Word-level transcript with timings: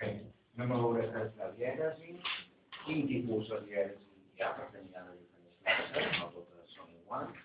Bé, 0.00 0.08
anem 0.56 0.72
a 0.74 0.78
veure 0.82 1.04
què 1.12 1.20
és 1.26 1.36
la 1.38 1.50
dièresi, 1.58 2.10
quin 2.80 3.04
tipus 3.10 3.44
de 3.52 3.58
dièresi 3.68 4.10
hi 4.34 4.42
ha, 4.42 4.48
perquè 4.56 4.78
n'hi 4.82 4.94
ha 4.98 5.04
de 5.06 5.14
diferents 5.20 5.58
classes, 5.62 6.06
no 6.18 6.26
totes 6.34 6.74
són 6.74 6.88
iguals. 6.96 7.38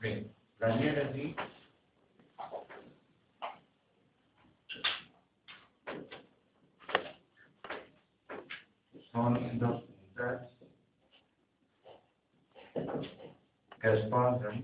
Bé, 0.00 0.12
la 0.64 0.68
dièresi 0.80 1.26
són 9.12 9.32
dos 9.60 9.78
puntats 9.90 10.52
que 13.82 13.88
es 13.92 14.02
posen 14.10 14.56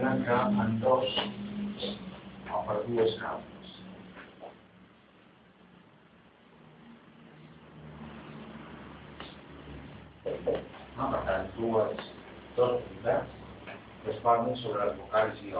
tant 0.00 0.24
que 0.24 0.36
en 0.62 0.80
dos 0.80 1.18
o 2.50 2.62
per 2.68 2.78
dues 2.86 3.12
causes. 3.20 3.68
No, 10.96 11.04
per 11.12 11.20
tant, 11.28 11.46
dues, 11.58 12.08
dos 12.56 12.80
que 13.04 13.18
es 14.14 14.18
sobre 14.62 14.86
les 14.86 14.96
vocals 15.02 15.44
i 15.44 15.52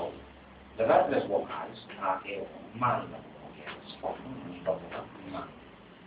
ou. 0.76 0.82
Les 0.82 0.90
altres 0.90 1.26
vocals, 1.28 1.86
a, 2.00 2.20
e, 2.24 2.40
o, 2.40 2.78
mal, 2.78 3.06
que 3.54 3.62
es 3.70 3.96
posen 4.00 4.26
una 4.26 4.44
mica 4.44 4.72
vocal, 4.72 5.04
mal. 5.32 5.48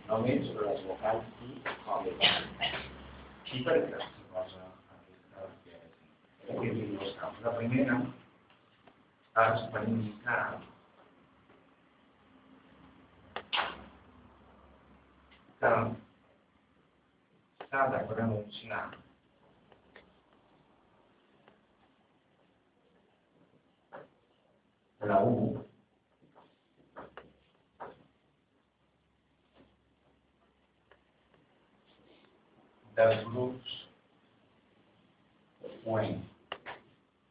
Només 0.08 0.46
sobre 0.46 0.66
les 0.68 0.84
vocals 0.86 1.24
i 1.42 1.62
o, 1.86 2.00
e, 2.06 2.70
I 3.50 3.62
per 3.66 3.76
què 3.82 3.98
es 3.98 4.08
posa 4.30 4.66
aquesta 4.94 5.48
dièresi? 5.64 6.04
Aquí 6.50 6.68
hi 6.68 6.70
ha 6.70 6.90
dues 6.92 7.16
causes. 7.18 7.42
La 7.46 7.54
primera 7.58 7.98
és 9.40 9.66
per 9.72 9.82
indicar 9.88 10.60
que 15.60 15.72
s'ha 17.70 17.86
de 17.94 18.00
pronunciar 18.12 18.84
la 25.08 25.20
U 25.24 25.36
dels 32.96 33.24
grups 33.32 33.80
Wen, 35.84 36.20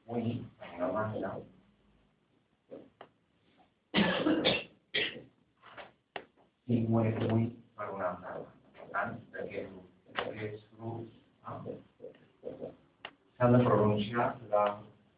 Wen, 0.08 0.50
per 0.58 0.68
una 0.76 0.88
banda, 0.92 1.30
i 6.66 6.86
Wen, 6.90 7.14
Wen, 7.30 7.46
per 7.78 7.90
una 7.94 8.10
altra 8.10 8.34
banda. 8.34 8.50
Per 8.80 8.88
tant, 8.96 9.14
d'aquests 9.36 9.70
grups, 9.70 9.94
d'aquests 10.18 10.66
grups, 10.80 11.14
ah, 11.46 11.62
s'ha 13.38 13.52
de 13.54 13.62
pronunciar 13.68 14.28
la 14.52 14.66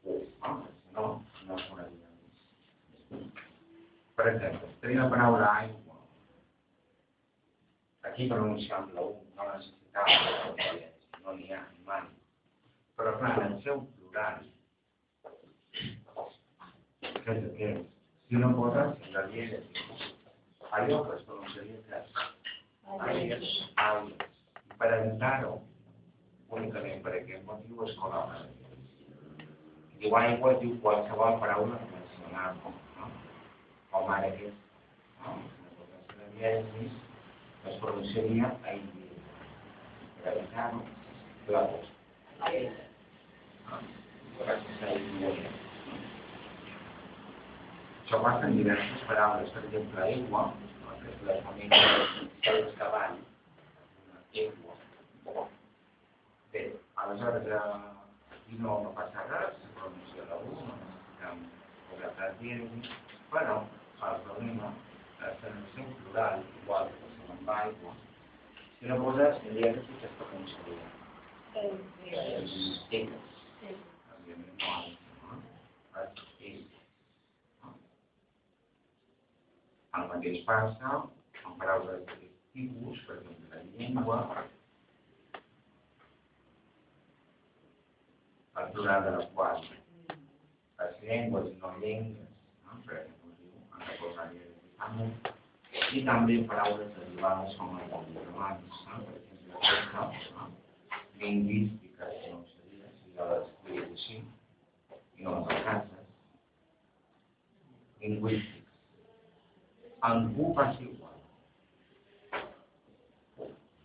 U, 0.04 0.20
ah, 0.42 0.58
si 0.68 0.94
no, 1.00 1.08
no 1.48 1.60
sonaria. 1.66 2.12
Per 4.20 4.28
exemple, 4.36 4.74
tenim 4.84 5.01
la 5.01 5.01
paraula 5.12 5.52
aigua. 5.60 5.98
Aquí 8.10 8.28
pronunciam 8.32 8.90
la 8.96 9.02
U, 9.02 9.14
no 9.36 9.48
necessitava, 9.52 10.14
no 11.24 11.36
n'hi 11.38 11.52
ha 11.54 11.62
mai. 11.88 12.08
Però 12.98 13.14
clar, 13.20 13.32
en 13.42 13.48
el 13.48 13.58
seu 13.66 13.82
plural, 13.96 14.44
què 17.02 17.36
és 17.36 17.44
aquest? 17.50 17.90
Si 18.28 18.40
no 18.40 18.54
posa 18.56 18.86
la 19.16 19.26
dièresi, 19.34 19.84
allò 20.72 21.02
que 21.08 21.18
es 21.18 21.26
pronunciaria 21.28 21.82
que 21.88 22.00
àries, 23.10 23.52
àries. 23.86 24.26
I 24.72 24.80
per 24.80 24.90
evitar-ho, 24.98 25.54
únicament 26.58 27.04
per 27.06 27.18
aquest 27.20 27.46
motiu 27.50 27.84
es 27.86 27.94
col·loca. 28.00 28.42
Diu 30.02 30.18
aigua, 30.18 30.56
diu 30.64 30.80
qualsevol 30.86 31.40
paraula 31.44 31.80
relacionada, 31.84 32.74
no? 32.98 33.12
Com 33.92 34.10
ara 34.16 34.32
aquest, 34.32 34.61
La 35.26 36.28
dièresi 36.36 36.86
es 37.70 37.76
pronunciaria 37.82 38.50
aigua. 38.72 39.08
Per 40.24 40.34
evitar-ho, 40.34 40.82
la 41.56 41.62
voz. 41.72 41.90
Gràcies 44.40 44.82
a 44.82 44.92
aigua. 44.96 45.32
Això 48.02 48.22
passa 48.26 48.50
en 48.50 48.58
diverses 48.60 49.06
paraules, 49.10 49.54
per 49.56 49.64
exemple, 49.68 50.04
aigua, 50.08 50.44
que 51.02 51.14
és 51.14 51.24
la 51.30 51.38
família 51.46 51.82
dels 52.50 52.76
cavalls, 52.82 53.24
aigua. 54.36 55.48
Bé, 56.52 56.68
aleshores, 57.06 57.48
eh, 57.48 58.52
i 58.52 58.60
no, 58.60 58.82
no 58.86 58.96
passa 58.98 59.30
res, 59.30 59.58
se 59.62 59.74
pronuncia 59.78 60.30
la 60.32 60.42
U, 60.44 60.58
no 60.66 60.80
necessitem 60.82 61.46
dièresi, 62.42 62.90
però 63.32 63.62
el 64.08 64.22
problema 64.26 64.72
és 65.30 65.38
que 65.40 65.48
en 65.48 65.58
el 65.58 65.68
seu 65.74 65.90
plural, 66.02 66.44
igual 66.62 66.90
que 66.98 67.10
se 67.16 67.32
amb 67.34 67.50
aigua, 67.56 67.94
si 68.80 68.90
no 68.90 68.98
poses 69.04 69.42
el 69.46 69.58
dièresi, 69.58 69.98
que 70.02 70.08
es 70.10 70.16
pronunciaria? 70.20 70.88
Els 71.62 72.56
temes. 72.94 73.36
Òbviament, 74.16 74.56
no 74.64 74.72
aigua, 74.78 75.18
no? 75.26 75.42
Els 76.02 76.24
temes. 76.40 76.80
El 80.00 80.08
mateix 80.14 80.40
passa 80.48 80.96
amb 80.96 81.56
paraules 81.60 82.02
d'aquest 82.08 82.40
tipus, 82.56 83.06
per 83.08 83.20
exemple, 83.20 83.52
la 83.54 83.64
llengua, 83.76 84.20
el 88.62 88.72
plural 88.74 89.06
de 89.06 89.12
la 89.18 89.28
qual 89.36 89.68
les 90.82 91.04
llengües 91.04 91.52
i 91.52 91.60
no 91.62 91.76
llengües, 91.84 92.32
no? 92.66 92.80
per 92.88 92.98
exemple, 93.04 93.36
diu, 93.44 93.62
han 93.76 93.86
de 93.88 94.00
posar 94.02 94.26
amo, 94.30 94.51
i 95.98 96.04
també 96.08 96.38
paraules 96.52 96.94
derivades 96.98 97.58
com 97.60 97.76
les 97.80 98.08
germans, 98.16 98.82
no? 98.88 99.02
per 99.08 99.18
exemple, 99.18 99.60
aquesta, 100.06 100.38
no? 100.38 100.50
lingüística, 101.22 102.10
que 102.22 102.34
no 102.34 102.42
seria, 102.54 102.96
si 103.02 103.14
jo 103.18 103.30
l'escriu 103.34 103.84
així, 103.90 104.24
i 105.18 105.28
no 105.28 105.38
les 105.38 105.64
cases, 105.68 106.10
lingüística 108.02 108.62
en 110.04 110.34
U 110.38 110.54
passa 110.56 110.82
igual. 110.82 111.14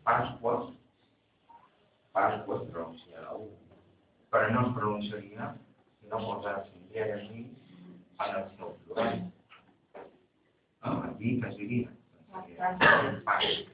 Pasqua, 0.03 0.73
Pasqua 2.12 2.56
es 2.56 2.71
pronuncia 2.71 3.21
la 3.21 3.35
U, 3.37 3.51
però 4.31 4.49
no 4.55 4.62
es 4.67 4.75
pronunciaria 4.79 5.53
si 6.01 6.09
no 6.09 6.23
posessin 6.25 6.89
dièresi 6.93 7.45
en 7.45 8.37
el 8.41 8.47
seu 8.56 8.73
plural. 8.87 9.27
Què 11.26 11.48
seria? 11.56 11.88
Pasques. 13.26 13.70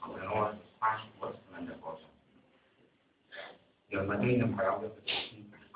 Aunque 0.00 0.20
no 0.24 0.44
les 0.44 0.62
Pasques 0.80 1.34
n'han 1.50 1.66
de 1.68 1.76
posar. 1.82 2.08
I 3.92 3.98
el 4.00 4.08
mateix 4.08 4.44
en 4.46 4.54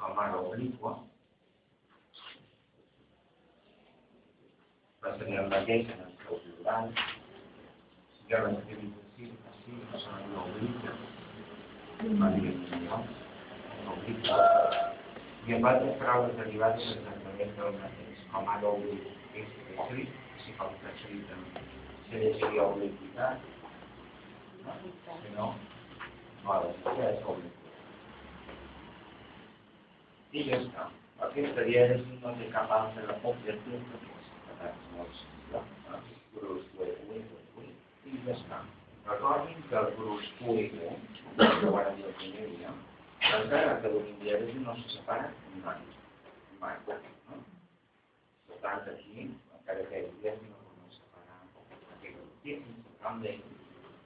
com 0.00 0.20
ara 0.24 0.40
obliqua, 0.40 0.94
va 5.04 5.12
ser 5.18 5.28
el 5.42 5.52
mateix 5.52 5.92
en 5.96 6.00
el 6.06 6.16
seu 6.22 6.40
plural. 6.46 6.90
Jo 8.32 8.42
l'escrivit 8.46 8.96
així, 9.04 9.30
així, 9.52 9.76
no 9.92 10.02
se 10.06 10.16
m'ha 10.32 10.46
obligat. 10.46 10.98
Va 12.24 12.32
dir 12.38 12.56
no, 12.88 13.04
obliga. 13.98 14.40
I 15.48 15.58
en 15.58 15.70
altres 15.74 16.00
paraules 16.00 16.36
derivades 16.40 16.90
exactament 16.96 17.56
del 17.60 17.80
mateix, 17.84 18.26
com 18.32 18.52
ara 18.56 18.72
oblit, 18.72 19.14
és 19.40 19.54
escrit, 19.74 20.18
si 20.44 20.54
com 20.60 20.74
que 20.82 20.92
escrit 20.94 21.26
se 22.08 22.22
llegiria 22.22 22.66
obligat. 22.74 23.48
No? 24.64 24.76
Si 25.22 25.34
no, 25.36 25.48
no 26.44 26.52
ha 26.52 26.60
de 26.64 26.72
ser, 26.82 27.10
és 27.12 27.26
obligat. 27.34 27.54
I 30.32 30.48
ja 30.50 30.62
està. 30.62 30.88
Aquesta 31.28 31.64
dièresi 31.66 32.20
no 32.22 32.34
té 32.38 32.50
cap 32.54 32.72
altre 32.78 33.20
objectiu 33.32 33.80
que 33.88 34.02
aquesta. 34.54 34.78
molts 34.96 35.24
grups 36.34 36.74
i 38.08 38.20
ja 38.26 38.34
està. 38.36 38.60
Recordin 39.08 39.62
que 39.68 39.76
el 39.80 39.94
grup 39.98 40.24
Público, 40.40 40.94
que 41.36 41.70
van 41.76 41.94
dir 41.96 42.08
el 42.10 42.16
primer 42.22 42.48
dia, 42.54 42.74
encara 43.42 43.78
que 43.82 43.94
l'Olimpíada 43.94 44.58
no 44.64 44.76
se 44.82 44.96
separa 44.96 45.30
mai. 45.64 45.86
Mai. 46.60 46.76
Aquí, 48.88 49.30
encara 49.58 49.82
que 49.90 49.98
hi 50.00 50.28
ha 50.28 50.34
no 50.40 50.92
separar 50.94 51.40
aquest. 51.96 52.68
Amb 53.08 53.26
ell, 53.30 53.42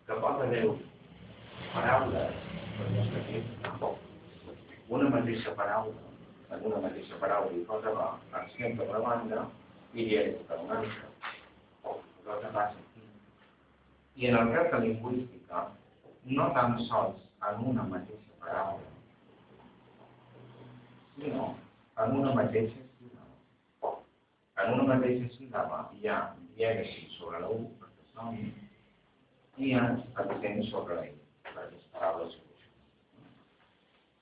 que 0.06 0.17
pot 0.25 0.40
haver 0.46 0.62
paraules, 1.75 2.40
per 2.79 2.88
nostre 2.96 3.23
temps, 3.29 3.52
tampoc. 3.62 4.00
Una 4.93 5.11
mateixa 5.14 5.55
paraula, 5.61 6.02
en 6.50 6.67
una 6.70 6.82
mateixa 6.87 7.20
paraula 7.23 7.55
hi 7.55 7.62
pot 7.70 7.87
haver 7.93 8.08
accent 8.40 8.76
per 8.81 8.88
una 8.90 9.05
banda 9.06 9.46
i 9.94 10.08
dièric 10.11 10.43
per 10.50 10.58
una 10.64 10.81
altra. 10.82 11.06
Cosa 11.87 12.52
passa 12.56 12.82
aquí. 12.82 13.06
I 14.17 14.29
en 14.32 14.38
el 14.43 14.52
cas 14.56 14.70
de 14.75 14.82
lingüística, 14.87 15.67
no 16.37 16.50
tan 16.58 16.79
sols 16.90 17.23
en 17.49 17.67
una 17.73 17.88
mateixa 17.94 18.40
paraula, 18.43 18.90
sinó 21.17 21.52
en 22.05 22.20
una 22.20 22.34
mateixa. 22.43 22.81
En 24.62 24.73
una 24.79 24.85
mateixa 24.94 25.26
síl·laba 25.35 25.79
hi 25.99 26.09
ha 26.09 26.17
dièresis 26.56 27.14
sobre 27.19 27.41
la 27.43 27.49
U, 27.50 27.59
perquè 27.81 28.05
són, 28.12 28.37
i 29.59 29.64
hi 29.67 29.73
ha 29.75 29.88
accent 30.23 30.61
sobre 30.69 30.99
la 30.99 31.06
I, 31.09 31.14
per 31.49 31.64
les 31.64 31.88
paraules 31.94 32.37
que 32.38 32.50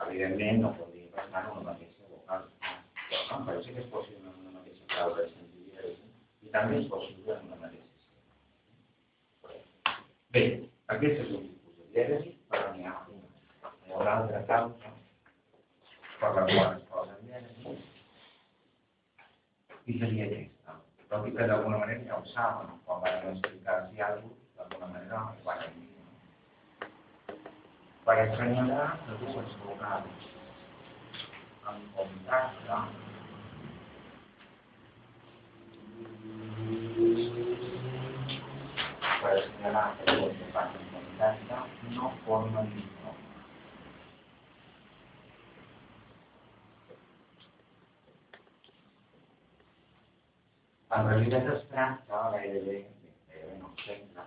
Evidentment, 0.06 0.62
no 0.62 0.70
podria 0.78 1.10
passar 1.16 1.42
en 1.44 1.50
una 1.52 1.66
mateixa 1.66 2.08
vocal. 2.12 2.46
No? 2.62 3.40
Però 3.48 3.58
sí 3.66 3.74
que 3.74 3.82
és 3.82 3.90
possible 3.92 4.32
en 4.32 4.38
una 4.46 4.54
mateixa 4.54 4.88
paraula 4.94 5.26
sentir 5.34 5.66
dièresis, 5.66 6.16
i 6.46 6.54
també 6.56 6.80
és 6.80 6.88
possible 6.94 7.36
en 7.36 7.44
una 7.50 7.60
mateixa 7.66 7.88
Bé, 10.36 10.44
aquest 10.94 11.20
és 11.26 11.36
un 11.36 11.46
tipus 11.50 11.76
de 11.76 11.92
dièresis, 11.92 12.40
però 12.48 12.72
n'hi 12.72 12.88
ha 12.88 12.96
una. 13.12 13.28
Hi 13.84 13.92
ha 13.92 14.00
una 14.00 14.16
altra 14.16 14.40
causa 14.54 14.96
per 16.20 16.34
la 16.38 16.44
qual 16.48 16.76
es 16.78 16.84
posa 16.94 17.14
dièresis 17.26 17.88
aquesta. 19.98 20.76
Tot 21.10 21.26
i 21.26 21.32
que 21.36 21.46
d'alguna 21.50 21.78
manera 21.82 22.06
ja 22.06 22.18
ho 22.20 22.26
saben, 22.34 22.76
quan 22.86 23.02
van 23.02 23.32
explicar 23.32 23.80
si 23.90 24.00
alguna 24.00 24.40
d'alguna 24.60 24.86
manera 24.92 25.22
ho 25.26 25.44
van 25.44 25.58
dir. 25.74 25.88
Per 28.04 28.16
assenyalar 28.24 28.86
que 29.06 29.16
dues 29.22 29.52
vocals 29.64 30.28
en 31.70 31.80
contacte 31.96 32.78
per 39.20 39.34
assenyalar 39.38 39.86
que 39.96 40.16
dues 40.16 40.40
vocals 40.44 40.80
en 40.80 40.88
contacte 40.94 41.60
no 41.98 42.12
formen 42.24 42.72
En 51.00 51.06
realitat 51.08 51.46
es 51.48 51.60
tracta 51.68 52.18
gairebé, 52.32 52.74
gairebé 53.28 53.54
no 53.58 53.68
sempre, 53.82 54.24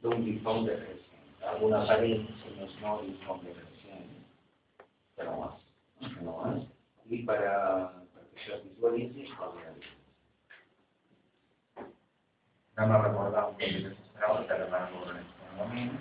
d'un 0.00 0.22
difon 0.24 0.62
decreixent, 0.64 1.26
d'algun 1.40 1.74
aparell, 1.78 2.22
si 2.40 2.52
més 2.54 2.76
no, 2.80 2.94
difon 3.08 3.42
decreixent, 3.44 4.14
que 5.18 5.26
no 5.26 5.34
és, 5.48 5.58
que 6.14 6.24
no 6.24 6.36
és, 6.52 6.62
i 7.12 7.18
per 7.28 7.36
a, 7.50 7.58
perquè 8.14 8.40
això 8.40 8.54
es 8.56 8.62
visualitzi, 8.70 9.26
es 9.26 9.34
a 9.44 9.50
dir. 9.56 9.92
Anem 12.78 12.94
a 12.96 13.02
recordar 13.02 13.44
un 13.50 13.58
cop 13.58 13.66
d'aquestes 13.66 14.14
paraules 14.14 14.48
que 14.48 14.56
ara 14.56 14.70
van 14.76 14.88
veure 14.94 15.12
en 15.12 15.20
aquest 15.24 15.52
moment. 15.58 15.92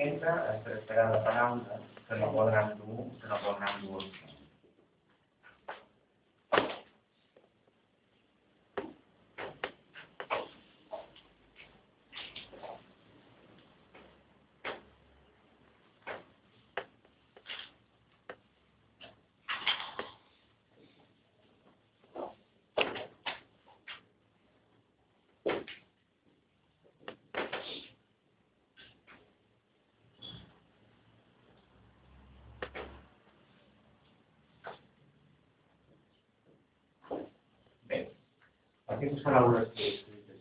Sempre 0.00 0.34
es 0.56 0.66
tractarà 0.66 1.06
de 1.14 1.22
paraules 1.30 1.86
que 2.10 2.20
no 2.24 2.34
podran 2.34 2.74
dur, 2.82 3.06
que 3.22 3.30
no 3.30 3.40
podran 3.46 3.86
dur 3.86 4.02
aquestes 39.20 39.24
paraules 39.24 39.68
que 39.74 39.82
he 39.82 39.90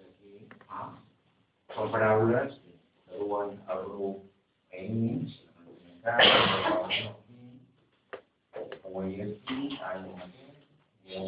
aquí 0.08 0.48
ah, 0.70 0.90
són 1.76 1.92
paraules 1.92 2.54
que 2.64 3.20
duen 3.20 3.58
el 3.74 3.82
grup 3.92 4.18
eins, 4.72 5.36
o 8.84 9.04
hi 9.04 9.22
aquí, 9.26 9.60
algo 9.92 10.16
mateix, 10.20 10.62
i 11.06 11.24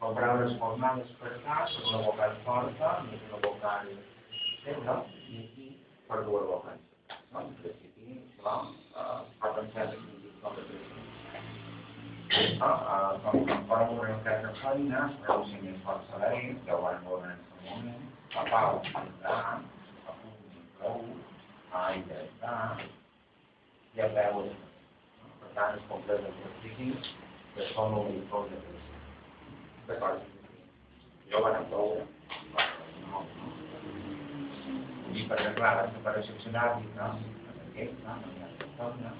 Són 0.00 0.14
paraules 0.16 0.56
formades 0.58 1.10
per 1.20 1.34
cas, 1.44 1.76
una 1.84 2.00
vocal 2.06 2.38
forta, 2.46 2.94
una 3.04 3.42
vocal 3.44 3.92
i 3.92 5.44
aquí 5.44 5.68
per. 6.08 6.59
Feina, 14.62 15.02
si 15.48 15.58
més 15.64 15.78
que 16.64 16.74
ho 16.74 16.80
van 16.84 17.04
veure 17.06 17.28
en 17.28 17.32
aquest 17.34 17.62
moment, 17.66 18.02
a 18.40 18.44
pau, 18.50 18.80
a 19.00 19.34
a 20.10 20.14
punt, 20.20 20.58
prou, 20.78 21.04
a 21.72 21.84
a 21.92 22.56
i 23.96 24.02
a 24.06 24.08
peu, 24.16 24.42
per 25.40 25.52
tant, 25.56 25.78
es 25.78 25.86
completa 25.90 26.30
el 26.30 26.36
prestigi, 26.42 26.90
que 27.54 27.68
són 27.72 27.96
uniforme 28.00 28.58
de 28.58 28.62
prestigi. 28.66 29.00
D'acord? 29.88 30.28
Jo 31.32 31.44
van 31.46 31.60
veure. 31.72 32.06
No, 33.06 33.24
no. 33.38 33.54
I 35.10 35.26
perquè, 35.30 35.54
clar, 35.56 35.72
la 35.80 35.88
separació 35.96 36.36
aquesta, 37.62 38.18
no 38.20 38.34
hi 38.36 38.44
ha 38.44 38.52
persona, 38.60 39.14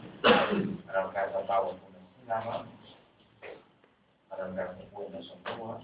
en 0.60 1.00
el 1.02 1.10
cas 1.16 1.32
de 1.34 1.42
Pau, 1.48 1.72
una 1.88 2.04
síl·laba, 2.12 2.60
de 4.78 4.84
Puebla 4.94 5.20
són 5.26 5.40
dues, 5.46 5.82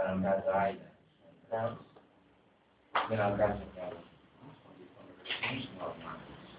en 0.00 0.06
el 0.10 0.22
cas 0.24 0.38
tres, 1.50 1.74
i 3.02 3.14
en 3.16 3.22
el 3.26 3.36
cas 3.40 3.58
de 3.60 3.66
normals. 5.82 6.54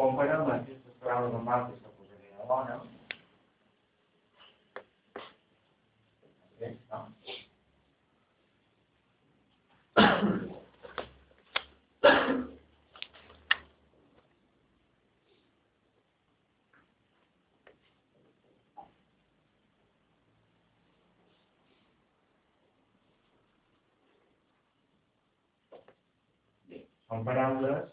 Comparem 0.00 0.52
aquestes 0.54 0.96
paraules 1.02 1.36
amb 1.40 1.52
altres 1.58 1.78
que 1.84 1.90
posaré 1.98 2.28
a 2.32 2.48
l'hora, 2.48 2.76
aquesta, 25.78 26.84
Són 27.08 27.24
paraules 27.28 27.84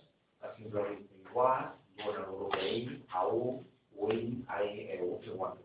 a 0.43 0.53
sincronitzar 0.57 1.21
igual, 1.29 1.65
grup 2.03 2.55
ell, 2.61 2.91
a 3.11 3.25
u, 3.27 3.39
ull, 3.95 4.21
ai, 4.47 4.69
eu, 4.99 5.17
igual. 5.23 5.57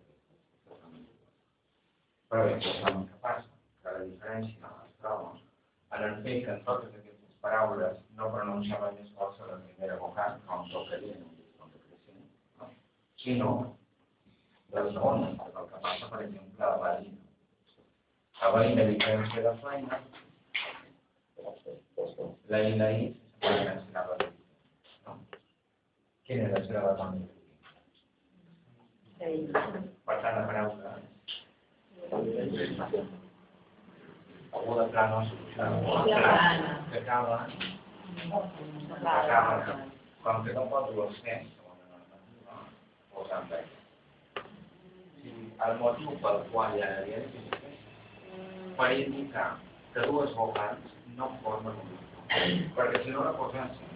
Però 2.31 2.47
bé, 2.47 2.59
ja 2.63 2.75
saben 2.79 3.07
què 3.11 3.23
passa, 3.23 3.55
que 3.83 3.95
la 3.95 4.03
diferència 4.07 4.75
es 4.85 4.99
troba 5.03 5.33
en 5.97 6.05
el 6.07 6.23
fet 6.25 6.45
que 6.47 6.55
totes 6.67 6.93
aquestes 6.95 7.39
paraules 7.45 7.97
no 8.19 8.31
pronunciava 8.35 8.93
més 8.99 9.11
força 9.19 9.49
la 9.49 9.59
primera 9.65 9.97
vocal, 10.03 10.37
com 10.47 10.69
tocaria 10.71 11.17
en 11.17 11.25
un 11.27 11.33
discurs 11.39 11.73
de 11.73 11.81
creixent, 11.87 12.29
no? 12.61 12.69
sinó 13.23 13.51
la 14.75 14.85
segona, 14.93 15.33
el 15.33 15.67
que 15.73 15.83
passa, 15.87 16.11
per 16.13 16.23
exemple, 16.27 16.65
a 16.69 16.77
Valina. 16.85 17.19
A 18.41 18.53
Valina, 18.55 18.87
a 18.87 18.93
diferència 18.93 19.47
de 19.49 19.55
feina, 19.65 20.01
la 22.51 22.59
i 22.67 22.77
la 22.79 22.91
i 22.91 23.03
Quina 26.27 26.47
és 26.47 26.53
la 26.55 26.61
seva 26.67 26.91
dona? 26.99 27.21
Per 29.21 30.17
tant, 30.23 30.37
la 30.37 30.43
paraula... 30.49 30.93
algú 34.53 34.77
de 34.79 34.85
pla 34.93 35.03
no 35.11 35.19
que 35.55 35.63
acaben, 35.63 35.91
que 36.91 36.99
acaben, 39.13 39.81
com 40.23 40.45
que 40.45 40.53
no 40.59 40.65
pot 40.73 40.85
dur 40.91 41.07
el 41.07 41.13
sens, 41.19 41.47
segons 41.55 41.83
la 41.87 41.99
normativa, 41.99 42.57
posant 43.15 43.47
beca. 43.53 44.45
Si 45.23 45.35
el 45.69 45.79
motiu 45.83 46.11
pel 46.25 46.39
qual 46.53 46.79
hi 46.79 46.85
ha 46.87 46.93
la 46.99 47.21
per 48.79 48.91
indicar 48.99 49.51
que 49.95 50.07
dues 50.11 50.39
vocals 50.43 50.95
no 51.17 51.27
formen 51.43 51.75
un 51.85 51.91
grup. 51.91 52.20
Perquè 52.31 53.01
si 53.03 53.11
no 53.11 53.25
la 53.27 53.33
posessin, 53.35 53.89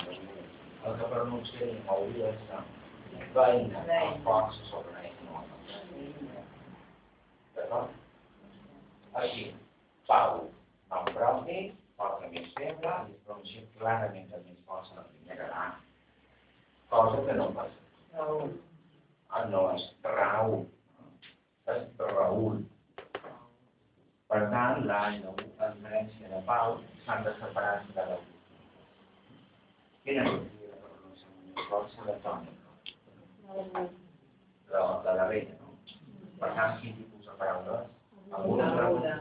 el 0.85 0.97
que 0.99 1.11
pronunciaríem 1.11 1.91
hauria 1.95 2.33
de 2.33 2.47
ser 2.49 2.63
veïna, 3.37 3.83
el 3.99 4.17
foc 4.27 4.57
sobre 4.71 5.13
no. 5.29 5.43
D'acord? 7.55 7.95
Aquí, 9.23 9.47
Pau, 10.09 10.43
el 10.99 11.13
propi, 11.15 11.61
porta 12.01 12.33
més 12.35 12.51
feble 12.59 12.97
i 13.07 13.15
es 13.15 13.23
pronuncia 13.29 13.63
clarament 13.79 14.35
amb 14.35 14.51
més 14.51 14.61
força 14.67 14.99
la 14.99 15.07
primera 15.13 15.49
A. 15.63 15.71
Cosa 16.91 17.23
que 17.29 17.39
no 17.39 17.51
passa. 17.55 17.81
Ah, 19.31 19.45
no 19.55 19.65
és 19.77 19.87
Raül, 20.11 20.67
és 21.71 22.07
Raül. 22.17 22.65
Per 24.35 24.41
tant, 24.51 24.81
l'A 24.91 25.01
i 25.15 25.19
la 25.23 25.31
U, 25.31 25.43
en 25.63 25.75
diferència 25.79 26.29
de 26.31 26.39
Pau, 26.47 26.73
s'han 27.05 27.21
de 27.23 27.33
separar 27.39 27.75
de 27.87 28.07
la 28.07 28.15
U. 28.19 28.23
Quina 30.07 30.25
és 30.27 30.33
la 30.71 30.79
pronuncia 30.87 31.29
amb 31.29 31.45
més 31.51 31.69
força 31.69 32.07
de 32.07 32.17
tònica? 32.25 33.85
La, 34.73 34.81
la 35.05 35.15
darrera, 35.21 35.55
no? 35.61 35.77
Per 36.41 36.49
tant, 36.57 36.75
quin 36.81 36.97
tipus 36.97 37.29
de 37.29 37.37
paraules? 37.43 37.85
Aguda, 38.41 38.67
aguda. 38.87 39.13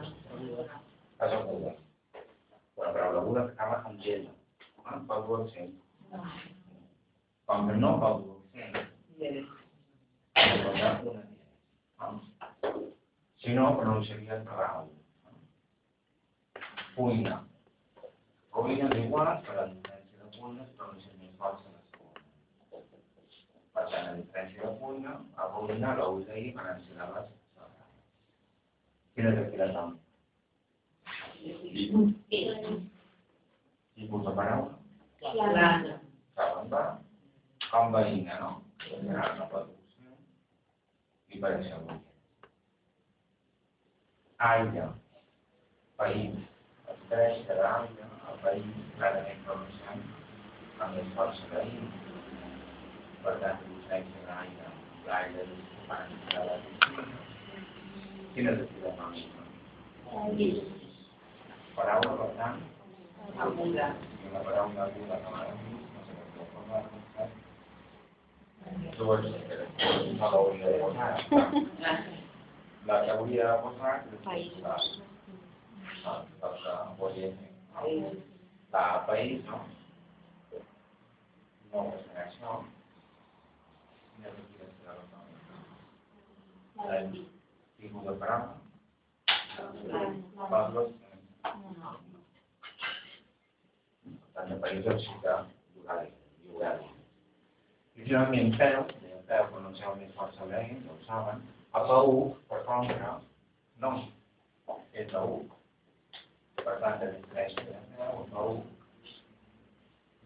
És 1.28 1.36
aguda. 1.38 1.76
Una 2.80 2.90
paraula 2.98 3.22
aguda 3.22 3.46
que 3.46 3.54
acaba 3.54 3.78
amb 3.92 4.02
gel. 4.08 4.26
Eh? 4.26 4.98
Pel 5.12 5.24
dur 5.30 5.38
accent. 5.44 5.72
Com 7.52 7.70
que 7.70 7.78
no 7.86 7.94
pel 8.02 8.18
eh? 8.64 8.82
Si 13.44 13.54
no, 13.54 13.70
pronunciaria 13.78 14.42
rau. 14.50 14.90
Cuina. 16.94 17.36
Cuina 18.54 18.90
és 18.90 18.98
igual, 19.04 19.30
però 19.46 19.60
la 19.60 19.70
diferència 19.70 20.18
de 20.22 20.28
cuina 20.38 20.62
es 20.62 20.74
pronuncia 20.78 21.16
més 21.20 21.32
força 21.40 21.72
la 21.72 21.80
segona. 21.86 22.20
Per 23.74 23.86
tant, 23.90 24.04
la 24.10 24.18
diferència 24.20 24.60
de 24.66 24.76
cuina, 24.82 25.16
a 25.34 25.48
cuina 25.56 25.96
la 26.00 26.06
usa 26.18 26.36
ahir 26.36 26.52
per 26.58 26.76
síl·labes 26.84 27.32
Quina 29.14 29.30
és 29.30 29.52
la 29.58 29.66
nom? 29.70 29.90
Tipus 33.94 34.24
de 34.26 34.32
paraula? 34.38 34.72
Com 37.74 37.94
veïna, 37.94 38.38
no? 38.40 38.50
Gran 38.86 39.38
la 39.38 39.46
traducció. 39.52 40.16
I 41.30 41.38
per 41.44 41.52
exemple. 41.60 42.00
Aire, 44.48 44.88
país. 46.02 46.53
Tres 47.14 47.46
de 47.46 47.54
l'aire, 47.54 48.06
el 48.30 48.38
país, 48.42 48.70
clarament 48.98 49.42
pronunciant 49.46 50.00
amb 50.82 50.96
més 50.96 51.12
força 51.18 51.44
d'ahir. 51.52 51.84
Per 53.26 53.34
tant, 53.42 53.60
diferència 53.68 54.22
d'aire, 54.30 54.72
l'aire 55.04 55.44
és 55.44 55.68
fan 55.90 56.10
de 56.32 56.42
la. 56.48 56.56
Quina 58.34 58.56
és 58.56 58.74
la 58.82 58.96
nom? 58.98 59.14
Paraula, 61.76 62.18
per 62.24 62.28
tant, 62.40 62.58
Aguda. 63.46 63.88
la 64.34 64.44
paraula 64.50 64.88
aguda 64.88 65.22
que 65.22 65.36
m'ha 65.36 65.46
no 65.54 66.04
sé 66.10 66.18
per 66.18 66.26
què 66.34 66.50
forma 66.56 66.82
de 66.82 66.86
pensar. 66.98 67.30
Dues, 68.98 69.24
no 70.18 70.34
l'hauria 70.34 70.66
de 70.66 70.78
posar. 70.82 71.14
La 72.90 73.02
que 73.06 73.18
hauria 73.18 73.50
de 73.52 73.58
posar 73.68 73.98
és 74.34 74.62
la, 74.66 74.76
la, 76.04 76.14
la 76.42 76.48
que 76.54 76.74
volia 77.00 77.30
fer. 77.38 77.52
La 78.72 78.84
país, 79.06 79.44
no? 79.48 79.60
No 81.72 81.84
és 81.94 82.04
en 82.10 82.20
això. 82.24 82.58
I 84.18 84.26
la 84.26 84.34
que 84.34 84.42
quiere 84.50 84.70
ser 84.74 84.84
la 84.88 84.94
La 86.90 87.00
tipus 87.78 88.04
de 88.04 88.14
paraula. 88.20 88.54
Parlo, 90.50 90.82
tant 94.34 94.50
de 94.50 94.56
país 94.62 94.84
com 94.84 94.98
ciutat, 95.06 95.50
llogari, 95.76 96.10
llogari. 96.46 96.88
I 97.96 98.06
finalment 98.06 98.56
peu, 98.58 98.80
el 98.82 99.22
peu 99.28 99.50
pronunciava 99.52 99.94
més 100.00 100.14
força 100.18 100.48
bé, 100.50 100.62
ja 100.86 100.94
ho 100.94 100.98
saben, 101.06 101.44
a 101.72 101.84
PU, 101.88 102.16
per 102.50 102.60
contra, 102.66 103.12
no, 103.84 103.92
és 104.92 105.12
la 105.14 105.22
U. 105.24 105.38
Per 105.44 105.44
tant, 105.44 105.44
la 105.44 105.44
diferència 105.44 105.54
de 105.54 105.63
peu, 106.64 106.74
a 106.84 106.90
PU, 108.30 108.62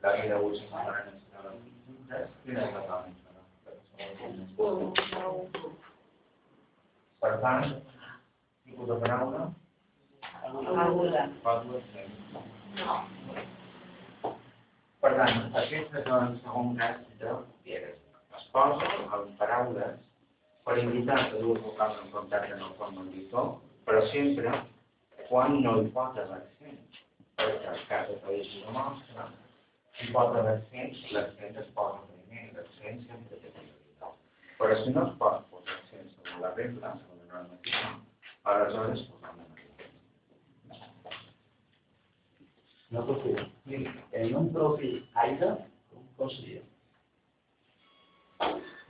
la 0.02 0.16
I 0.24 0.28
de 0.28 0.36
U 0.38 0.54
se 0.54 0.62
separa 0.62 1.04
en 1.04 1.06
la 1.44 1.52
llibres, 1.52 2.28
quina 2.44 2.66
és 2.66 2.74
la 2.74 2.82
tònica? 2.90 3.28
Per 7.22 7.32
tant, 7.42 7.72
tipus 8.64 8.86
de 8.88 8.96
paraula, 9.04 9.48
Aguda. 10.48 11.22
Per 15.02 15.12
tant, 15.18 15.36
aquest 15.60 15.96
és 16.00 16.06
el 16.06 16.38
segon 16.42 16.76
cas 16.78 17.02
de 17.20 17.34
Pieres. 17.64 17.98
Es 18.38 18.46
posa 18.54 18.88
en 19.18 19.34
paraules 19.40 19.98
per 20.64 20.78
indicar 20.84 21.18
que 21.30 21.42
dues 21.42 21.60
vocals 21.66 22.00
en 22.04 22.10
contacte 22.14 22.56
no 22.60 22.72
formen 22.80 23.10
dictor, 23.12 23.54
però 23.84 24.00
sempre 24.12 24.54
quan 25.28 25.58
no 25.64 25.74
hi 25.82 25.90
pot 25.96 26.18
haver 26.22 26.40
accent. 26.40 27.02
Perquè 27.38 27.74
el 27.74 27.84
cas 27.90 28.08
de 28.10 28.16
país 28.24 28.54
no 28.64 28.74
mostra, 28.76 29.28
hi 30.00 30.10
pot 30.14 30.34
haver 30.34 30.54
accent, 30.56 30.96
l'accent 31.16 31.60
es 31.62 31.68
posa 31.76 32.04
primer, 32.08 32.48
l'accent 32.56 33.04
sempre 33.10 33.42
té 33.42 33.52
prioritat. 33.56 34.16
Però 34.60 34.80
si 34.82 34.94
no 34.96 35.06
es 35.06 35.14
pot 35.22 35.44
posar 35.52 35.76
accent 35.76 36.10
sobre 36.16 36.40
la 36.44 36.54
regla, 36.56 36.96
sobre 37.04 37.28
la 37.28 37.44
normativa, 37.44 37.94
aleshores 38.54 39.06
posam 39.12 39.38
la 39.42 39.48
No 42.90 43.02
qüestió. 43.04 43.42
Miri, 43.68 43.90
en 44.16 44.30
un 44.36 44.46
propi 44.52 44.90
aire, 45.22 45.48
com 46.16 46.30
seria? 46.32 46.62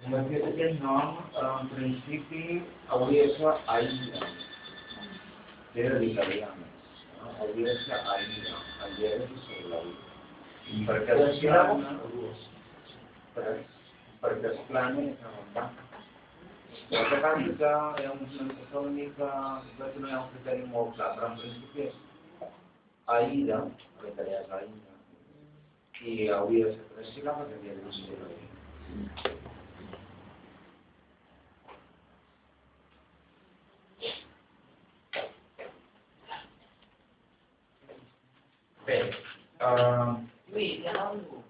Només 0.04 0.28
que 0.28 0.42
aquest 0.50 0.84
nom, 0.84 1.16
en 1.42 1.72
principi, 1.72 2.60
hauria 2.94 3.24
de 3.26 3.34
ser 3.40 3.56
Aïda. 3.74 4.30
Era 5.74 5.98
l'italià 5.98 6.48
més. 6.58 7.02
no? 7.18 7.32
Hauria 7.40 7.72
de 7.72 7.80
ser 7.84 7.98
Aïda. 8.14 8.60
Aïda 8.86 9.10
és 9.16 9.34
sobre 9.46 9.72
la 9.72 9.82
vida. 9.86 10.06
Perquè 10.88 11.18
es 11.26 11.38
plana, 11.42 11.92
perquè, 13.34 13.54
perquè 14.22 14.50
es 14.52 14.64
plana 14.70 15.04
i 15.04 15.14
s'aguanta. 15.20 15.68
La 16.90 17.02
mecànica 17.12 17.72
és 18.00 18.10
una 18.10 18.28
sensació 18.34 18.80
una 18.80 18.92
mica, 18.96 19.30
crec 19.78 19.94
que 19.94 20.02
no 20.04 20.08
hi 20.08 20.14
ha 20.16 20.20
un 20.24 20.30
criteri 20.34 20.68
molt 20.74 20.94
clar, 20.96 21.10
però 21.16 21.32
en 21.32 21.40
principi 21.40 21.88
és 21.88 21.98
Aïda, 23.16 23.62
l'italià 24.04 24.44
és 24.44 24.54
Aïda, 24.60 25.00
i 26.04 26.30
hauria 26.38 26.70
de 26.70 26.76
ser 26.76 26.88
tres 26.94 27.12
síl·labes 27.16 27.52
i 27.52 27.58
havia 27.58 27.76
de 27.82 27.98
ser 27.98 28.22
la 28.22 29.37
vida. 38.88 39.10
Bé, 40.48 40.82
uh, 40.86 40.98
algú. 40.98 41.42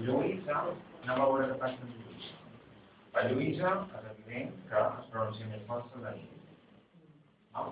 Lluïsa, 0.00 0.56
anem 1.02 1.20
a 1.20 1.26
veure 1.26 1.46
què 1.48 1.56
passa 1.60 1.80
amb 1.84 1.94
Lluïsa. 1.96 2.34
A 3.16 3.24
Lluïsa 3.28 3.70
és 3.98 4.04
evident 4.10 4.52
que 4.68 4.82
es 4.82 5.08
pronuncia 5.14 5.48
més 5.48 5.64
força 5.68 6.02
la 6.02 6.12
I. 6.16 6.26
No? 7.54 7.64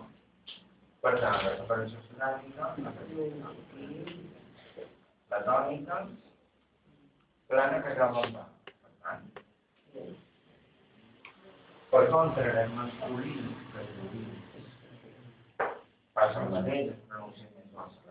Per 1.05 1.13
tant, 1.21 1.39
la 1.45 1.53
separació 1.61 1.99
fonètica, 2.09 2.65
la 5.31 5.43
tònica, 5.47 6.01
plana 7.53 7.83
que 7.85 7.95
acaba 7.95 8.25
amb. 8.25 8.37
Per 8.65 8.93
tant, 9.05 9.23
per 11.93 12.05
contra, 12.11 12.51
el 12.65 12.77
masculí, 12.77 13.37
que 13.73 13.85
és 13.85 13.91
Lluís, 14.01 14.41
passa 16.15 16.45
el 16.45 16.53
mateix, 16.57 16.93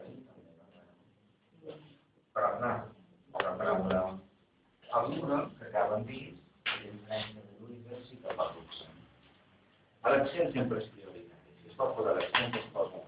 I. 0.07 0.15
també. 0.29 1.77
Però 2.37 2.53
clar, 2.57 2.75
la 3.45 3.55
paraula 3.61 4.03
aguda, 5.01 5.41
que 5.57 5.69
acaba 5.69 5.99
en 5.99 6.07
dis, 6.09 6.31
i 6.31 6.71
la 6.71 6.79
diferència 6.85 7.41
de 7.43 7.59
Lluïsa 7.59 8.01
sí 8.07 8.21
que 8.23 8.39
fa 8.39 8.49
l'accent. 8.53 8.97
L'accent 10.09 10.55
sempre 10.57 10.81
és 10.83 10.89
prioritari. 10.95 11.59
Si 11.59 11.73
es 11.73 11.79
pot 11.81 11.95
posar 11.97 12.17
l'accent, 12.17 12.57
es 12.63 12.71
pot 12.77 12.99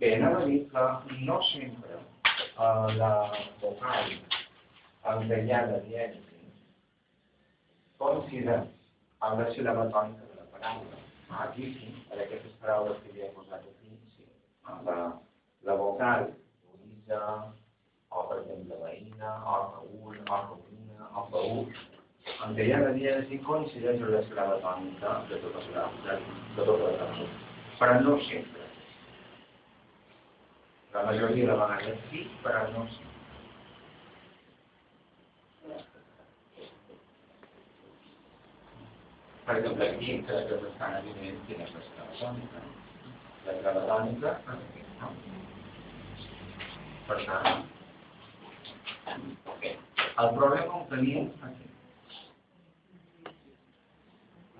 Bé, 0.00 0.14
anava 0.14 0.42
a 0.42 0.44
dir 0.44 0.68
que 0.70 0.84
no 1.24 1.36
sempre 1.48 1.96
eh, 1.96 2.88
la 2.98 3.12
vocal 3.62 4.10
encaixada 5.12 5.78
diètica 5.84 6.34
coincideix 8.00 8.66
amb 9.28 9.40
la 9.40 9.46
síl·laba 9.54 9.84
tònica 9.94 10.24
de 10.30 10.34
la 10.40 10.46
paraula. 10.56 10.96
Ah, 11.30 11.44
Aquí 11.46 11.64
sí, 11.76 11.88
per 12.08 12.18
aquestes 12.24 12.54
paraules 12.64 12.98
que 13.04 13.30
posat 13.36 13.60
aquí, 13.60 13.70
sí. 13.70 13.73
Ah, 13.73 13.73
La, 14.64 15.20
la 15.62 15.74
vocal, 15.74 16.30
Luisa, 16.72 17.20
o 18.08 18.22
per 18.28 18.38
exemple 18.40 18.78
veïna, 18.80 19.32
o 19.44 19.56
Raül, 19.60 20.20
o 20.24 20.38
Romina, 20.48 21.08
o 21.12 21.24
Paul, 21.32 21.66
en 22.44 22.54
què 22.56 22.66
hi 22.66 22.72
ha 22.72 22.80
la 22.80 22.92
dièresis 22.96 23.42
coincideix 23.44 24.00
amb 24.00 24.14
la 24.14 24.22
síl·laba 24.28 24.60
tònica 24.64 25.14
de 25.30 25.40
totes 25.42 25.66
les 25.74 25.98
de, 26.06 26.16
de 26.56 26.68
totes 26.68 26.84
les 26.86 27.00
paraules. 27.00 27.34
Però 27.80 27.98
no 28.06 28.14
sempre. 28.28 28.68
La 30.94 31.02
majoria 31.10 31.50
de 31.50 31.58
vegades 31.60 32.06
sí, 32.10 32.22
però 32.46 32.62
no 32.76 32.86
sempre. 32.94 33.12
Per 39.44 39.58
exemple, 39.58 39.90
aquí 39.90 40.16
que, 40.24 40.40
que 40.48 40.62
s'estan 40.64 40.96
evident 41.02 41.44
quina 41.50 41.68
és 41.68 41.76
la 41.76 41.84
síl·laba 41.90 42.18
tònica. 42.22 42.64
La 43.44 43.52
síl·laba 43.52 43.80
tònica? 43.88 44.30
Per 47.06 47.16
tant, 47.28 47.64
el 50.22 50.30
problema 50.36 50.78
el 50.78 50.84
tenim 50.92 51.26
aquí. 51.48 51.66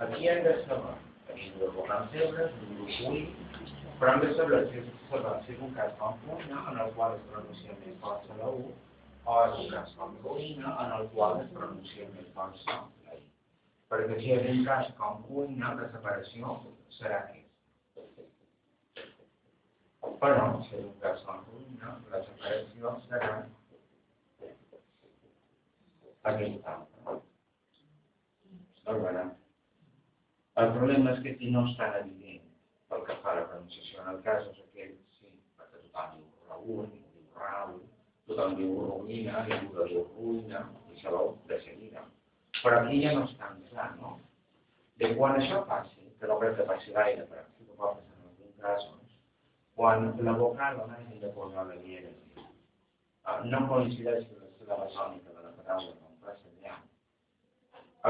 Aquí 0.07 0.29
hem 0.29 0.43
de 0.45 0.53
saber, 0.67 0.97
tenim 1.29 1.55
dos 1.61 1.73
vocals 1.77 2.11
sebres, 2.13 2.59
un 2.67 2.75
grup 2.81 2.99
únic, 3.09 3.63
però 4.01 4.13
hem 4.13 4.25
de 4.25 4.33
saber 4.41 4.59
si, 4.73 4.83
saber 5.13 5.33
si 5.47 5.55
és 5.55 5.63
un 5.69 5.73
cas 5.79 5.95
com 6.01 6.19
una, 6.35 6.65
en 6.73 6.81
el 6.85 6.93
qual 6.99 7.17
es 7.17 7.23
pronuncia 7.31 7.79
més 7.79 7.97
força 8.03 8.37
la 8.43 8.51
U, 8.51 8.67
o 9.25 9.39
és 9.45 9.63
un 9.63 9.71
cas 9.77 9.95
com 10.01 10.19
ruïna, 10.27 10.75
en 10.85 10.93
el 10.99 11.09
qual 11.15 11.41
es 11.45 11.49
pronuncia 11.57 12.11
més 12.19 12.29
força 12.37 12.83
la 13.07 13.17
I. 13.17 13.25
Perquè 13.95 14.21
si 14.21 14.37
és 14.37 14.53
un 14.53 14.61
cas 14.69 14.93
com 15.01 15.25
cuina, 15.31 15.73
la 15.81 15.89
separació 15.97 16.59
serà 16.99 17.23
aquí. 17.23 17.44
Però, 20.23 20.45
és 20.61 20.73
un 20.81 20.95
cas 21.03 21.23
com 21.27 21.45
ruïna, 21.51 21.95
la 22.13 22.21
separació 22.25 22.93
serà 23.09 23.33
aquesta. 26.31 26.77
Perdona. 28.85 29.25
El 30.63 30.71
problema 30.77 31.13
és 31.13 31.23
que 31.25 31.35
aquí 31.35 31.51
no 31.51 31.65
tan 31.79 31.97
evident 32.01 32.45
pel 32.89 33.05
que 33.09 33.17
fa 33.23 33.33
a 33.33 33.39
la 33.41 33.47
pronunciació. 33.51 34.03
En 34.03 34.11
el 34.15 34.21
cas 34.27 34.49
és 34.53 34.61
aquell, 34.65 34.95
sí, 35.19 35.31
perquè 35.59 35.81
tothom 35.83 36.19
diu 36.19 36.51
Raül, 36.51 36.91
diu 36.95 37.41
Raül, 37.41 37.81
tothom 38.29 38.57
diu 38.61 38.75
Romina, 38.89 39.47
ningú 39.49 39.89
diu 39.91 40.05
Ruïna, 40.17 40.67
i 40.93 41.01
veu 41.07 41.33
de 41.51 41.61
seguida. 41.65 42.05
Però 42.63 42.81
aquí 42.81 43.03
ja 43.03 43.17
no 43.17 43.25
és 43.29 43.37
tan 43.41 43.61
clar, 43.71 43.91
no? 44.01 44.19
De 45.01 45.11
quan 45.19 45.41
això 45.41 45.65
passi, 45.69 46.07
que 46.21 46.31
no 46.31 46.39
crec 46.41 46.61
que 46.61 46.69
passi 46.71 46.95
gaire, 46.97 47.27
però 47.33 47.43
sí 47.51 47.67
que 47.67 47.81
pot 47.81 47.99
en 47.99 48.29
alguns 48.29 48.61
casos, 48.63 49.04
quan 49.75 50.13
la 50.27 50.33
vocal 50.39 50.81
on 50.85 50.95
hagi 50.95 51.19
de 51.23 51.31
posar 51.37 51.67
la 51.69 51.77
dièresi 51.83 52.25
no 53.51 53.61
coincideix 53.69 54.25
amb 54.29 54.41
la 54.43 54.49
síl·laba 54.57 54.87
tònica 54.97 55.35
de 55.37 55.43
la 55.45 55.53
paraula 55.59 55.93
com 56.01 56.15
allà, 56.65 56.75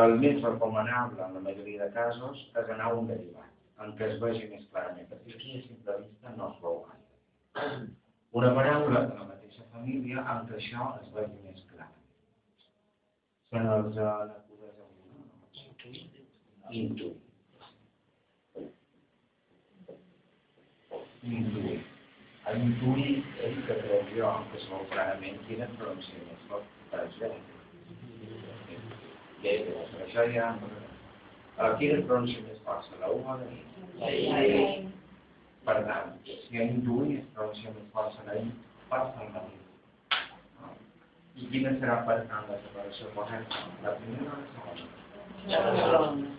el 0.03 0.17
més 0.23 0.41
recomanable 0.43 1.27
en 1.27 1.37
la 1.39 1.43
majoria 1.49 1.85
de 1.85 1.93
casos 1.97 2.41
és 2.63 2.71
anar 2.77 2.89
a 2.91 2.97
un 3.01 3.11
derivat, 3.11 3.53
en 3.85 3.95
què 3.99 4.09
es 4.11 4.17
vegi 4.23 4.49
més 4.51 4.65
clarament, 4.73 5.07
perquè 5.11 5.37
aquí 5.37 5.59
a 5.59 5.63
simple 5.67 5.99
vista 6.03 6.35
no 6.39 6.51
es 6.51 6.57
veu 6.65 6.81
gaire. 6.89 7.85
Una 8.41 8.51
paraula 8.59 9.05
de 9.07 9.15
la 9.21 9.29
mateixa 9.31 9.69
família 9.75 10.25
en 10.35 10.49
què 10.49 10.59
això 10.59 10.89
es 11.03 11.13
vegi 11.19 11.39
més 11.47 11.61
clarament. 11.71 12.09
Són 13.55 13.71
els 13.77 13.95
uh, 13.95 14.11
n'acudes 14.33 14.77
a 16.65 16.75
Intuir. 16.75 17.15
Intuir. 21.25 21.81
A 22.45 22.53
intuir 22.53 23.25
és 23.41 23.55
que 23.67 23.77
crec 23.81 24.11
jo 24.17 24.31
que 24.51 24.59
es 24.61 24.67
veu 24.69 24.83
clarament 24.91 25.39
quina 25.49 25.69
pronuncia 25.79 26.25
més 26.29 26.43
fort 26.51 26.67
per 26.91 27.01
exemple. 27.07 27.41
Bé, 29.45 29.55
però 29.65 29.87
per 29.93 30.03
això 30.05 30.27
ja... 30.35 30.51
Uh, 31.55 31.71
quina 31.79 32.03
pronuncia 32.09 32.45
més 32.45 32.61
força, 32.67 33.01
la 33.01 33.09
U 33.15 33.23
o 33.23 33.39
la 33.39 34.11
I? 34.11 34.85
Per 35.65 35.79
tant, 35.89 36.15
si 36.27 36.61
a 36.61 36.69
intuir 36.69 37.21
es 37.23 37.27
pronuncia 37.37 37.73
més 37.73 37.91
força 37.97 38.29
la 38.29 38.37
I, 38.43 38.47
passa 38.93 39.25
el 39.25 39.41
I. 39.41 39.61
I 41.35 41.51
quina 41.51 41.73
serà 41.81 42.03
per 42.07 42.21
tant 42.29 42.53
la 42.53 42.61
separació 42.69 43.09
correcta? 43.17 43.67
La 43.87 43.97
primera 44.03 44.37
o 44.37 44.41
la 44.43 44.49
segona? 44.53 44.89
La 45.51 45.63
segona. 45.81 46.33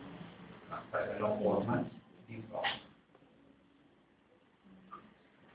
Ah, 0.69 0.81
perquè 0.91 1.17
no 1.21 1.37
formen 1.41 1.87
difós. 2.29 2.81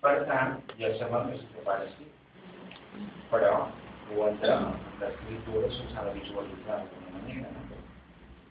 Per 0.00 0.14
tant, 0.30 0.54
ja 0.78 0.88
sabem 0.96 1.28
que 1.28 1.36
es 1.36 1.44
prepara 1.52 1.84
així. 1.84 2.06
Però, 3.32 3.52
ho 4.08 4.28
entra 4.28 4.54
en 4.56 4.78
l'escriptura 5.02 5.68
s'ha 5.74 6.04
de 6.06 6.14
visualitzar 6.16 6.78
d'alguna 6.78 7.10
manera, 7.16 7.50
no? 7.56 7.80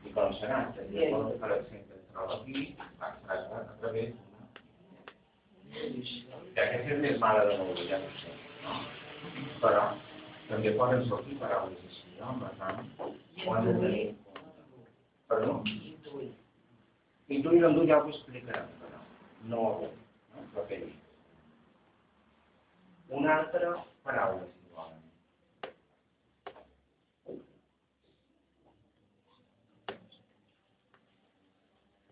I 0.06 0.14
com 0.14 0.36
serà? 0.38 0.60
Tenia 0.78 1.10
compte 1.14 1.40
que 1.42 1.50
l'accent 1.54 1.88
que 1.88 1.98
es 1.98 2.06
troba 2.12 2.38
aquí 2.38 2.66
es 2.68 2.94
tracta 3.00 3.64
a 3.64 3.78
través 3.82 4.14
ja 6.56 6.68
que 6.70 6.78
és 6.84 7.02
més 7.02 7.18
mala 7.24 7.48
de 7.50 7.58
nou, 7.58 7.74
ja 7.90 7.98
ho 8.04 8.14
sé, 8.22 8.36
no? 8.64 8.78
Però 9.64 9.84
també 10.52 10.78
poden 10.80 11.06
sortir 11.10 11.42
paraules 11.42 11.84
així, 11.90 12.16
no? 12.22 12.38
Per 12.44 12.54
tant, 12.62 12.86
ho 13.02 13.54
han 13.56 13.68
de 13.68 13.78
tenir. 13.82 14.08
Perdó? 15.28 15.62
Dur 17.28 17.88
ja 17.88 17.98
ho 18.00 18.10
explicarem, 18.10 18.68
però 18.80 19.00
no 19.52 19.63
avui, 19.70 19.90
no? 20.34 20.44
Repetir. 20.56 20.94
Una 23.10 23.34
altra 23.40 23.72
paraula, 24.04 24.46
si 24.54 24.70
volen. 24.76 25.02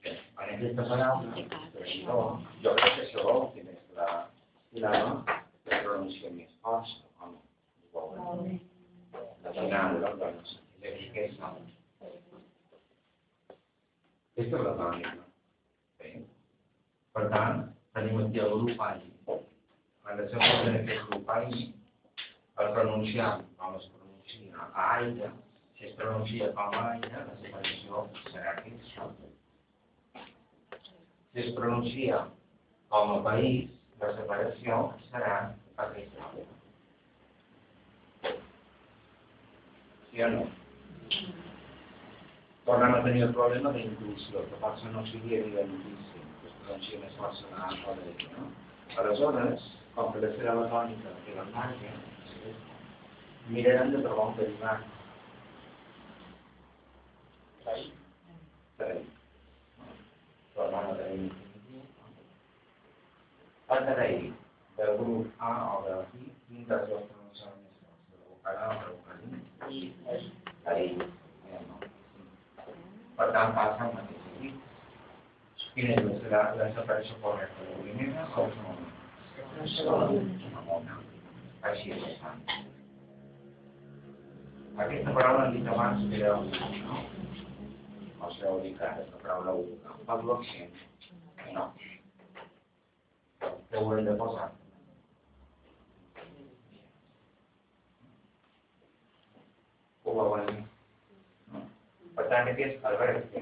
En 0.04 0.52
aquesta 0.58 0.88
paraula, 0.90 1.46
jo, 2.04 2.20
jo 2.66 2.76
crec 2.82 2.98
que 2.98 3.06
això 3.06 3.38
que 3.54 3.64
és 3.64 3.96
la 4.02 4.10
síl·laba 4.74 5.16
que 5.30 5.80
pronuncia 5.88 6.34
més 6.36 6.52
força, 6.60 7.00
home, 7.24 7.40
igual. 7.88 8.52
La 9.48 9.56
la 10.04 10.14
doncs, 10.20 10.60
és 10.84 11.40
no. 11.40 11.75
Aquesta 14.36 14.58
és 14.60 14.66
la 14.68 14.72
tònica. 14.76 15.12
Bé. 16.02 16.10
Per 17.16 17.22
tant, 17.32 17.60
tenim 17.96 18.18
aquí 18.20 18.42
el 18.44 18.50
grup 18.52 18.82
AI. 18.84 19.06
En 19.32 20.18
la 20.20 20.26
segona 20.34 20.74
d'aquest 20.74 21.06
grup 21.12 21.32
AI, 21.36 21.62
el 22.64 22.72
pronunciam 22.76 23.46
com 23.62 23.78
es 23.80 23.86
pronuncia 23.94 24.66
a 24.66 24.90
aire, 24.98 25.30
si 25.78 25.88
es 25.88 25.96
pronuncia 26.02 26.50
com 26.58 26.76
a 26.82 26.84
aire, 26.90 27.24
la 27.30 27.38
separació 27.46 28.04
serà 28.26 28.58
aquesta. 28.58 29.08
Si 31.32 31.46
es 31.46 31.50
pronuncia 31.62 32.20
com 32.92 33.16
a 33.16 33.24
país, 33.30 33.72
la 34.04 34.12
separació 34.20 34.84
serà 35.08 35.40
aquesta. 35.88 36.46
Sí 40.12 40.28
o 40.28 40.32
no? 40.36 40.46
Tornem 42.66 42.96
a 42.96 43.02
tenir 43.06 43.22
el 43.24 43.34
problema 43.38 43.72
d'intuïció, 43.76 44.42
que 44.50 44.60
potser 44.62 44.92
no 44.94 45.02
sigui 45.06 45.38
es 45.38 46.54
pronuncia 46.62 47.00
més 47.02 47.18
altra 47.28 47.50
o 47.52 47.58
l'altra, 47.60 48.30
no? 48.38 48.46
Aleshores, 49.02 49.66
com 49.96 50.14
que 50.14 50.22
la 50.24 50.32
seva 50.38 50.64
tònica 50.72 51.12
que 51.26 51.36
la 51.36 51.44
marca, 51.54 51.92
mirarem 53.50 53.92
de 53.94 54.00
trobar 54.02 54.26
un 54.32 54.38
derivat. 54.40 54.88
Traït. 57.66 59.12
Tornem 60.56 60.90
a 60.94 60.96
tenir 61.02 61.20
infinitiu. 61.28 61.84
El 63.76 63.86
traït 63.92 64.42
del 64.80 64.98
grup 65.04 65.46
A 65.52 65.54
o 65.76 65.78
de 65.86 66.00
I, 66.24 66.32
quin 66.48 66.66
dels 66.72 66.90
dos 66.90 67.06
pronunciaven 67.12 67.62
més? 67.62 67.78
La 67.86 68.26
vocal 68.32 68.64
A 68.64 68.72
o 68.72 68.82
la 68.82 68.90
vocal 68.96 69.18
I? 69.70 69.86
Traït. 70.66 71.25
Per 73.16 73.28
tant, 73.32 73.54
passa 73.56 73.86
el 73.88 73.94
mateix 73.96 74.24
aquí. 74.30 74.50
Quina 75.76 75.94
és 75.96 76.26
la, 76.32 76.42
la 76.60 76.68
separació 76.76 77.16
correcta? 77.24 77.68
La 77.70 77.78
primera 77.84 78.26
o 78.26 78.48
la 78.48 78.50
segona? 78.56 78.88
La 79.60 79.68
segona. 79.76 80.98
Així 81.70 81.94
és. 81.96 82.04
Aquesta 84.76 85.16
paraula 85.16 85.46
hem 85.46 85.56
dit 85.56 85.72
abans 85.72 86.04
que 86.12 86.20
era 86.20 86.36
un, 86.36 86.52
no? 86.90 87.00
o 88.20 88.32
sigui, 88.34 88.50
vol 88.50 88.62
dir 88.66 88.74
que 88.76 88.86
aquesta 88.90 89.24
paraula 89.24 89.56
única. 89.62 89.96
Parlo 90.12 90.36
accent. 90.36 90.76
No. 91.56 91.66
Què 93.46 93.80
ho 93.80 93.96
hem 93.96 94.06
de 94.12 94.20
posar? 94.20 94.52
Ho 100.04 100.22
veuen. 100.22 100.66
No? 102.26 102.32
Per 102.32 102.38
tant, 102.38 102.48
aquests 102.50 102.86
albergs 102.90 103.26
que 103.34 103.42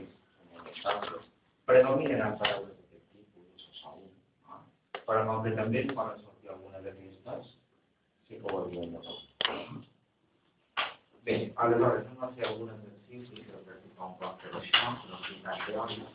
predominen 1.70 2.22
en 2.26 2.34
paraules 2.42 2.74
d'aquest 2.76 3.06
tipus, 3.16 3.46
això 3.56 3.72
segur. 3.78 4.10
No? 4.50 4.58
Però 5.08 5.22
com 5.30 5.40
que 5.46 5.54
també 5.60 5.78
ens 5.84 5.96
poden 6.00 6.18
sortir 6.26 6.52
alguna 6.52 6.84
d'aquestes, 6.84 7.44
sí 8.28 8.34
que 8.42 8.48
ho 8.52 8.58
hauríem 8.60 8.92
de 8.92 9.00
posar. 9.08 9.24
Bé, 11.24 11.36
aleshores, 11.56 12.04
no 12.20 12.28
sé, 12.36 12.42
algun 12.50 12.70
exercici 12.76 13.36
que 13.48 13.64
practicar 13.64 14.06
un 14.10 14.16
poc 14.20 14.34
per 14.44 14.52
això, 14.60 14.86
per 15.00 15.08
l'explicar 15.16 15.56
teòric. 15.64 16.10